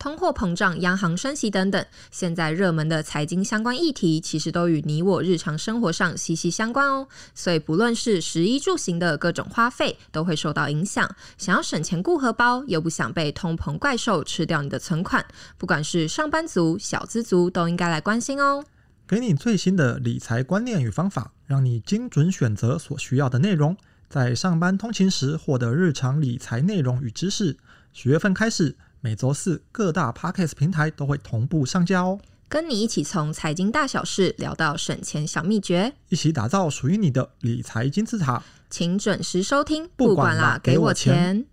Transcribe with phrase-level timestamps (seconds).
[0.00, 7.06] 通货膨胀、央行升息等等，现在热门的财经相关议题，其实都与你我日常生活上息息相关哦。
[7.34, 11.14] 所以，不论是食衣住行的各种花费，都会受到影响。
[11.36, 15.22] 想要省钱顾荷包，又不想被通膨怪兽吃掉你的存款，
[15.58, 18.64] 不管是上班族、小资族，都应该来关心哦。
[19.06, 23.76] 给你最新的理财观念与方法，让你精准选择所需要的内容，
[24.08, 27.58] 在上班通勤时获得日常理财内容与知识。
[27.92, 32.20] 十月份开始，每周四各大 Podcast 平台都会同步上架哦。
[32.50, 38.42] 跟你一起从财经大小事聊到省钱小秘诀，一起打造属于你的理财金字塔。
[38.68, 41.46] 请准时收听，不管啦，给我钱。